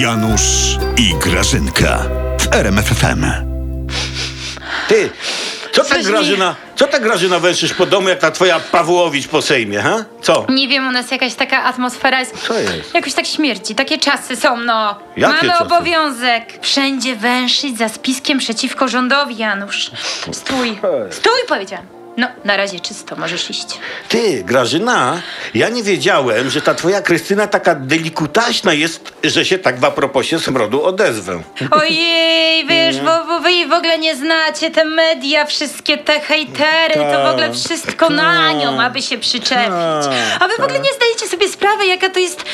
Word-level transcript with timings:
Janusz 0.00 0.78
i 0.96 1.14
Grażynka 1.14 1.98
w 2.40 2.54
RMFFM. 2.54 3.24
Ty, 4.88 5.10
co 5.72 5.84
tak 5.84 5.98
mi- 5.98 6.04
Grażyna, 6.04 6.56
co 6.76 6.86
tak 6.86 7.02
Grażyna 7.02 7.38
węszysz 7.38 7.74
po 7.74 7.86
domu 7.86 8.08
jak 8.08 8.18
ta 8.18 8.30
twoja 8.30 8.60
Pawłowicz 8.60 9.28
po 9.28 9.42
Sejmie, 9.42 9.80
ha? 9.82 10.04
Co? 10.22 10.46
Nie 10.48 10.68
wiem, 10.68 10.88
u 10.88 10.90
nas 10.90 11.10
jakaś 11.10 11.34
taka 11.34 11.64
atmosfera 11.64 12.20
jest. 12.20 12.38
Co 12.48 12.58
jest? 12.58 12.94
Jakoś 12.94 13.14
tak 13.14 13.26
śmierci. 13.26 13.74
Takie 13.74 13.98
czasy 13.98 14.36
są, 14.36 14.56
no. 14.56 14.98
Jakie 15.16 15.34
Mamy 15.34 15.48
czasy? 15.48 15.64
obowiązek 15.64 16.44
wszędzie 16.62 17.16
węszyć 17.16 17.78
za 17.78 17.88
spiskiem 17.88 18.38
przeciwko 18.38 18.88
rządowi, 18.88 19.36
Janusz. 19.36 19.90
Stój. 20.32 20.78
Stój, 21.10 21.40
powiedziałam. 21.48 21.97
No, 22.18 22.28
na 22.44 22.56
razie 22.56 22.80
czysto, 22.80 23.16
możesz 23.16 23.50
iść. 23.50 23.66
Ty, 24.08 24.44
Grażyna, 24.44 25.22
ja 25.54 25.68
nie 25.68 25.82
wiedziałem, 25.82 26.50
że 26.50 26.62
ta 26.62 26.74
twoja 26.74 27.02
Krystyna 27.02 27.46
taka 27.46 27.74
delikutaśna 27.74 28.72
jest, 28.72 29.12
że 29.24 29.44
się 29.44 29.58
tak 29.58 29.80
w 29.80 29.84
aproposie 29.84 30.38
smrodu 30.40 30.84
odezwę. 30.84 31.42
Ojej, 31.70 32.66
wiesz, 32.70 33.00
bo, 33.00 33.24
bo 33.26 33.40
wy 33.40 33.52
jej 33.52 33.66
w 33.66 33.72
ogóle 33.72 33.98
nie 33.98 34.16
znacie, 34.16 34.70
te 34.70 34.84
media, 34.84 35.46
wszystkie 35.46 35.98
te 35.98 36.20
hejtery, 36.20 36.94
to 36.94 37.22
w 37.24 37.30
ogóle 37.30 37.52
wszystko 37.52 38.10
na 38.10 38.52
nią, 38.52 38.80
aby 38.82 39.02
się 39.02 39.18
przyczepić. 39.18 40.06
A 40.40 40.48
wy 40.48 40.54
w 40.58 40.64
ogóle 40.64 40.80
nie 40.80 40.92
zdajecie 40.92 41.26
sobie 41.28 41.48
sprawy, 41.48 41.86
jaka 41.86 42.08
to 42.08 42.18
jest 42.18 42.44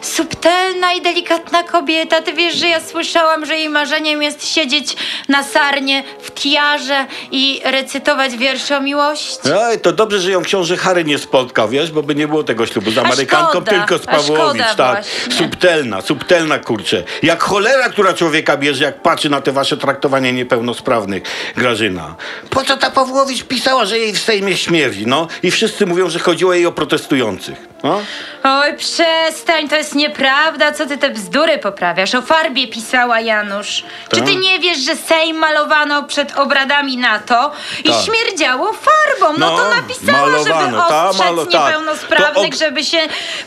subtelna 0.00 0.92
i 0.92 1.00
delikatna 1.02 1.62
kobieta. 1.62 2.22
Ty 2.22 2.32
wiesz, 2.32 2.54
że 2.54 2.68
ja 2.68 2.80
słyszałam, 2.80 3.46
że 3.46 3.56
jej 3.56 3.68
marzeniem 3.68 4.22
jest 4.22 4.46
siedzieć 4.48 4.96
na 5.28 5.42
sarnie 5.42 6.02
w 6.34 6.40
tiarze 6.40 7.06
i 7.30 7.60
recytować 7.64 8.36
wiersze 8.36 8.76
o 8.76 8.80
miłości. 8.80 9.38
Oj, 9.68 9.80
to 9.80 9.92
dobrze, 9.92 10.20
że 10.20 10.30
ją 10.30 10.42
książę 10.42 10.76
Harry 10.76 11.04
nie 11.04 11.18
spotkał, 11.18 11.68
wiesz, 11.68 11.92
bo 11.92 12.02
by 12.02 12.14
nie 12.14 12.28
było 12.28 12.44
tego 12.44 12.66
ślubu 12.66 12.90
z 12.90 12.98
Amerykanką, 12.98 13.50
szkoda, 13.50 13.70
tylko 13.72 13.98
z 13.98 14.06
Pawłowicz, 14.06 14.62
tak. 14.76 15.04
właśnie. 15.04 15.34
Subtelna, 15.36 16.02
subtelna, 16.02 16.58
kurczę. 16.58 17.02
Jak 17.22 17.42
cholera, 17.42 17.88
która 17.88 18.12
człowieka 18.14 18.56
bierze, 18.56 18.84
jak 18.84 19.02
patrzy 19.02 19.30
na 19.30 19.40
te 19.40 19.52
wasze 19.52 19.76
traktowanie 19.76 20.32
niepełnosprawnych, 20.32 21.22
Grażyna. 21.56 22.14
Po 22.50 22.64
co 22.64 22.76
ta 22.76 22.90
Pawłowicz 22.90 23.44
pisała, 23.44 23.84
że 23.84 23.98
jej 23.98 24.12
w 24.12 24.18
Sejmie 24.18 24.56
śmierdzi, 24.56 25.06
no? 25.06 25.28
I 25.42 25.50
wszyscy 25.50 25.86
mówią, 25.86 26.10
że 26.10 26.18
chodziło 26.18 26.54
jej 26.54 26.66
o 26.66 26.72
protestujących, 26.72 27.58
no? 27.82 28.00
Oj, 28.44 28.76
przestań, 28.76 29.68
to 29.68 29.76
jest 29.76 29.94
nieprawda. 29.94 30.72
Co 30.72 30.86
ty 30.86 30.98
te 30.98 31.10
bzdury 31.10 31.58
poprawiasz? 31.58 32.14
O 32.14 32.22
farbie 32.22 32.68
pisała 32.68 33.20
Janusz. 33.20 33.84
Czy 34.08 34.20
ty 34.20 34.32
Tak. 34.32 34.40
nie 34.42 34.58
wiesz, 34.60 34.78
że 34.78 34.96
Sejm 34.96 35.36
malowano 35.36 36.02
przed 36.26 36.38
obradami 36.38 36.96
NATO 36.96 37.52
i 37.84 37.88
Tak. 37.88 37.96
śmierdziało 38.04 38.72
farbą? 38.72 39.38
No, 39.38 39.50
No, 39.50 39.56
to 39.58 39.70
napisała, 39.76 40.18
malowano, 40.18 40.44
żeby 40.66 40.76
ta, 40.88 41.08
ostrzec 41.08 41.26
malo- 41.26 41.46
tak. 41.46 41.66
niepełnosprawnych, 41.66 42.52
ok- 42.54 42.58
żeby 42.58 42.84
się 42.84 42.98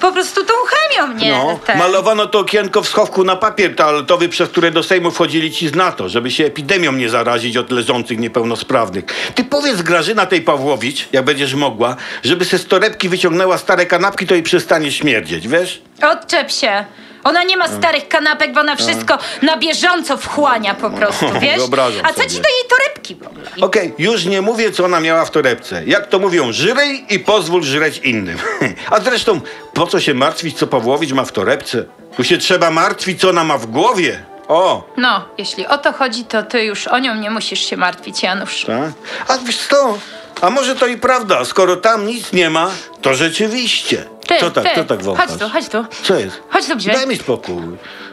po 0.02 0.11
prostu 0.11 0.44
tą 0.45 0.53
chemią 0.67 1.14
nie... 1.14 1.31
No, 1.31 1.59
ten- 1.66 1.78
malowano 1.78 2.25
to 2.25 2.39
okienko 2.39 2.81
w 2.81 2.88
schowku 2.88 3.23
na 3.23 3.36
papier 3.36 3.75
toaletowy, 3.75 4.30
przez 4.30 4.50
które 4.50 4.72
do 4.72 4.83
Sejmu 4.83 5.11
wchodzili 5.11 5.52
ci 5.52 5.67
z 5.67 5.75
NATO, 5.75 6.09
żeby 6.09 6.31
się 6.31 6.45
epidemią 6.45 6.92
nie 6.92 7.09
zarazić 7.09 7.58
od 7.58 7.72
leżących 7.72 8.20
niepełnosprawnych. 8.20 9.05
Ty 9.36 9.44
powiedz 9.44 9.81
Grażyna 9.81 10.25
tej 10.25 10.42
Pawłowicz, 10.42 11.08
jak 11.11 11.25
będziesz 11.25 11.53
mogła, 11.53 11.95
żeby 12.23 12.45
se 12.45 12.58
z 12.58 12.66
torebki 12.67 13.09
wyciągnęła 13.09 13.58
stare 13.58 13.86
kanapki, 13.86 14.28
to 14.28 14.36
i 14.36 14.44
przestanie 14.44 14.92
śmierdzieć, 14.92 15.48
wiesz? 15.48 15.81
Odczep 16.11 16.52
się. 16.52 16.86
Ona 17.28 17.44
nie 17.44 17.58
ma 17.58 17.67
starych 17.67 18.08
kanapek, 18.08 18.53
bo 18.53 18.59
ona 18.59 18.75
wszystko 18.75 19.17
na 19.42 19.58
bieżąco 19.58 20.17
wchłania 20.17 20.73
po 20.73 20.89
prostu, 20.89 21.25
wiesz? 21.42 21.58
wyobrażam 21.58 22.06
A 22.06 22.09
co 22.09 22.14
sobie. 22.16 22.30
ci 22.30 22.36
do 22.36 22.50
jej 22.50 22.64
torebki 22.70 23.16
w 23.16 23.28
ogóle? 23.28 23.50
Okej, 23.61 23.94
już 23.97 24.25
nie 24.25 24.42
mówię, 24.42 24.72
co 24.72 24.86
ona 24.86 25.00
miała 25.00 25.25
w 25.25 25.31
torebce. 25.31 25.81
Jak 25.86 26.08
to 26.08 26.20
mówią, 26.20 26.52
żyrej 26.52 27.05
i 27.09 27.20
pozwól 27.20 27.64
żreć 27.64 27.98
innym. 27.98 28.38
A 28.92 29.00
zresztą, 29.00 29.42
po 29.73 29.88
co 29.88 30.00
się 30.00 30.14
martwić, 30.14 30.58
co 30.58 30.67
Pawłowicz 30.67 31.11
ma 31.11 31.25
w 31.25 31.31
torebce? 31.31 31.86
Tu 32.17 32.23
się 32.23 32.38
trzeba 32.38 32.72
martwić, 32.72 33.22
co 33.22 33.30
ona 33.30 33.44
ma 33.44 33.58
w 33.58 33.66
głowie. 33.66 34.23
O, 34.48 34.83
No, 34.98 35.25
jeśli 35.38 35.67
o 35.67 35.78
to 35.78 35.94
chodzi, 35.94 36.25
to 36.25 36.44
ty 36.44 36.64
już 36.66 36.88
o 36.88 37.00
nią 37.00 37.16
nie 37.16 37.30
musisz 37.30 37.59
się 37.70 37.78
martwić, 37.78 38.23
Janusz. 38.23 38.66
Tak? 38.66 38.92
A 39.28 39.38
wiesz 39.38 39.67
co? 39.70 39.98
A 40.42 40.50
może 40.50 40.75
to 40.75 40.88
i 40.88 40.98
prawda, 40.98 41.45
skoro 41.45 41.76
tam 41.76 42.08
nic 42.08 42.33
nie 42.33 42.49
ma, 42.49 42.71
to 43.02 43.14
rzeczywiście. 43.14 44.05
Ty, 44.39 44.45
co 44.45 44.52
tak, 44.52 44.64
ty, 44.64 44.75
co 44.75 44.83
tak 44.83 45.02
wąchasz? 45.03 45.30
chodź 45.30 45.39
tu, 45.39 45.49
chodź 45.49 45.70
tu. 45.70 45.86
Co 46.03 46.20
jest? 46.20 46.42
Chodź 46.49 46.65
tu 46.65 46.73
bliżej. 46.75 46.93
Daj 46.95 47.08
mi 47.08 47.17
spokój. 47.17 47.55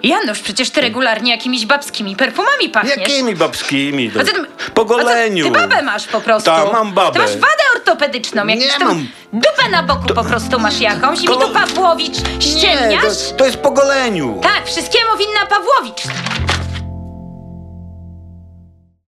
Janusz, 0.03 0.41
przecież 0.41 0.71
ty 0.71 0.81
regularnie 0.81 1.31
jakimiś 1.31 1.67
babskimi 1.67 2.17
perfumami 2.17 2.69
pachniesz. 2.69 2.97
Jakimi 2.97 3.35
babskimi? 3.37 4.11
To... 4.11 4.21
A 4.21 4.25
ty, 4.25 4.33
Po 4.75 4.85
goleniu. 4.85 5.45
A 5.49 5.53
ty 5.53 5.61
babę 5.61 5.83
masz 5.83 6.07
po 6.07 6.21
prostu. 6.21 6.51
Tak, 6.51 6.73
mam 6.73 6.93
babę. 6.93 7.13
Ty 7.13 7.19
masz 7.19 7.33
wadę 7.37 7.63
ortopedyczną, 7.77 8.47
jakąś 8.47 8.79
Nie 8.79 8.85
mam. 8.85 9.07
dupę 9.33 9.69
na 9.71 9.83
boku 9.83 10.15
po 10.15 10.25
prostu 10.25 10.59
masz 10.61 10.81
jakąś 10.81 11.19
i 11.19 11.29
mi 11.29 11.39
tu 11.39 11.49
Pawłowicz 11.55 12.17
Nie, 12.35 12.43
ściemniasz? 12.43 13.03
to, 13.31 13.35
to 13.37 13.45
jest 13.45 13.57
po 13.57 13.71
goleniu. 13.71 14.41
Tak, 14.43 14.67
wszystkiemu 14.67 15.17
winna 15.19 15.47
Pawłowicz. 15.47 16.03